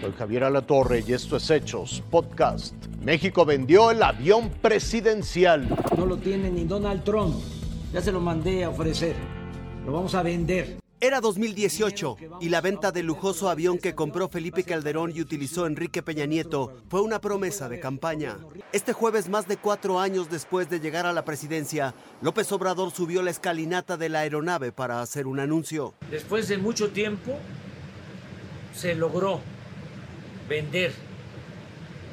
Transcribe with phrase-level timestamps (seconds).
[0.00, 2.72] Soy Javier Alatorre y esto es Hechos Podcast.
[3.02, 5.68] México vendió el avión presidencial.
[5.96, 7.34] No lo tiene ni Donald Trump.
[7.92, 9.16] Ya se lo mandé a ofrecer.
[9.84, 10.78] Lo vamos a vender.
[11.00, 16.02] Era 2018 y la venta del lujoso avión que compró Felipe Calderón y utilizó Enrique
[16.02, 18.36] Peña Nieto fue una promesa de campaña.
[18.72, 23.20] Este jueves, más de cuatro años después de llegar a la presidencia, López Obrador subió
[23.22, 25.94] la escalinata de la aeronave para hacer un anuncio.
[26.08, 27.32] Después de mucho tiempo,
[28.72, 29.40] se logró
[30.48, 30.92] vender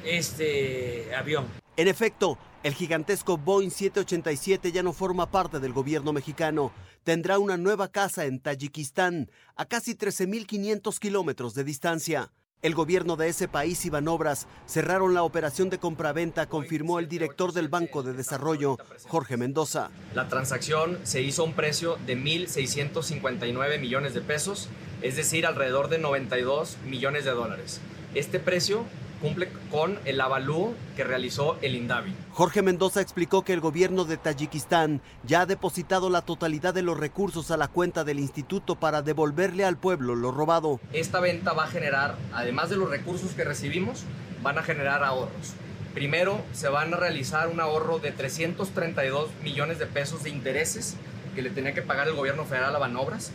[0.06, 1.46] este avión.
[1.78, 6.72] En efecto, el gigantesco Boeing 787 ya no forma parte del gobierno mexicano
[7.06, 12.32] tendrá una nueva casa en Tayikistán, a casi 13.500 kilómetros de distancia.
[12.64, 17.54] El gobierno de ese país y Banobras cerraron la operación de compraventa, confirmó el director
[17.54, 18.78] del Banco de Desarrollo,
[19.08, 19.92] Jorge Mendoza.
[20.16, 24.68] La transacción se hizo a un precio de 1.659 millones de pesos,
[25.04, 27.82] es decir, alrededor de 92 millones de dólares.
[28.16, 28.86] Este precio
[29.22, 32.14] cumple con el avalúo que realizó el INDAVI.
[32.32, 36.98] Jorge Mendoza explicó que el gobierno de Tayikistán ya ha depositado la totalidad de los
[36.98, 40.80] recursos a la cuenta del instituto para devolverle al pueblo lo robado.
[40.94, 44.04] Esta venta va a generar, además de los recursos que recibimos,
[44.42, 45.54] van a generar ahorros.
[45.94, 50.96] Primero, se van a realizar un ahorro de 332 millones de pesos de intereses
[51.36, 53.32] que le tenía que pagar el gobierno federal a Banobras.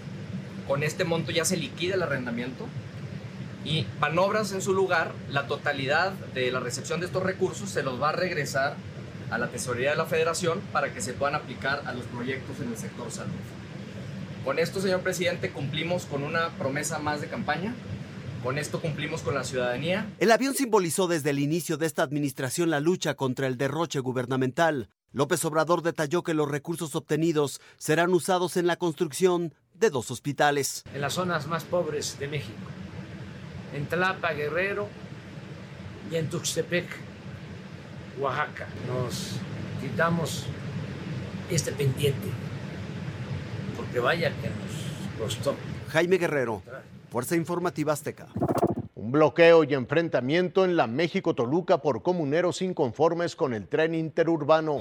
[0.66, 2.66] Con este monto ya se liquida el arrendamiento
[3.64, 8.00] y Manobras en su lugar, la totalidad de la recepción de estos recursos se los
[8.00, 8.77] va a regresar
[9.30, 12.69] a la tesorería de la federación para que se puedan aplicar a los proyectos en
[12.69, 13.33] el sector salud.
[14.44, 17.75] Con esto, señor presidente, cumplimos con una promesa más de campaña.
[18.42, 20.08] Con esto cumplimos con la ciudadanía.
[20.19, 24.88] El avión simbolizó desde el inicio de esta administración la lucha contra el derroche gubernamental.
[25.12, 30.84] López Obrador detalló que los recursos obtenidos serán usados en la construcción de dos hospitales.
[30.94, 32.56] En las zonas más pobres de México
[33.74, 34.88] en Tlapa, Guerrero
[36.10, 36.86] y en Tuxtepec,
[38.19, 38.66] Oaxaca.
[38.86, 39.36] Nos
[39.81, 40.47] quitamos
[41.50, 42.28] este pendiente,
[43.76, 45.54] porque vaya que nos costó.
[45.88, 46.62] Jaime Guerrero,
[47.10, 48.28] Fuerza Informativa Azteca.
[48.94, 54.81] Un bloqueo y enfrentamiento en la México-Toluca por comuneros inconformes con el tren interurbano.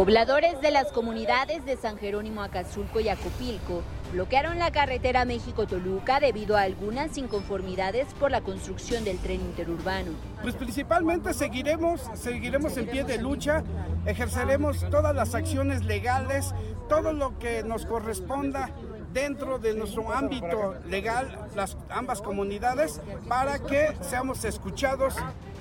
[0.00, 3.82] Pobladores de las comunidades de San Jerónimo, Acazulco y Acopilco
[4.14, 10.12] bloquearon la carretera México-Toluca debido a algunas inconformidades por la construcción del tren interurbano.
[10.40, 13.62] Pues principalmente seguiremos, seguiremos en pie de lucha,
[14.06, 16.54] ejerceremos todas las acciones legales,
[16.88, 18.70] todo lo que nos corresponda
[19.12, 25.16] dentro de nuestro ámbito legal, las ambas comunidades, para que seamos escuchados.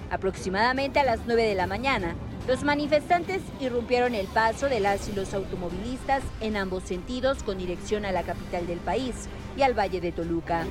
[0.10, 2.16] Aproximadamente a las 9 de la mañana,
[2.48, 8.06] los manifestantes irrumpieron el paso de las y los automovilistas en ambos sentidos con dirección
[8.06, 10.66] a la capital del país y al Valle de Toluca.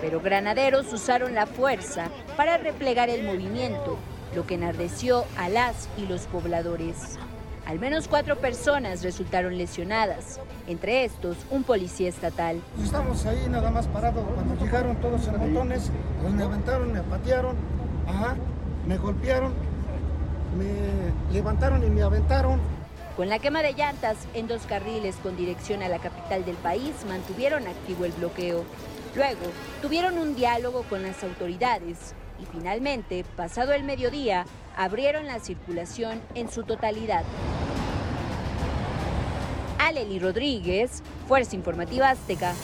[0.00, 3.98] Pero granaderos usaron la fuerza para replegar el movimiento,
[4.34, 7.18] lo que enardeció a las y los pobladores.
[7.66, 12.60] Al menos cuatro personas resultaron lesionadas, entre estos un policía estatal.
[12.82, 15.90] Estamos ahí nada más parados cuando llegaron todos en botones,
[16.20, 17.56] pues me aventaron, me patearon,
[18.08, 18.34] ajá,
[18.86, 19.52] me golpearon,
[20.58, 22.58] me levantaron y me aventaron.
[23.16, 26.92] Con la quema de llantas en dos carriles con dirección a la capital del país,
[27.08, 28.64] mantuvieron activo el bloqueo.
[29.14, 29.42] Luego,
[29.80, 34.44] tuvieron un diálogo con las autoridades y finalmente, pasado el mediodía,
[34.76, 37.24] abrieron la circulación en su totalidad.
[39.78, 42.54] Aleli Rodríguez, Fuerza Informativa Azteca.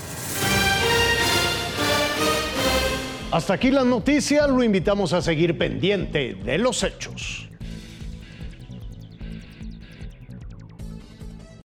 [3.31, 7.48] Hasta aquí las noticias, lo invitamos a seguir pendiente de los hechos.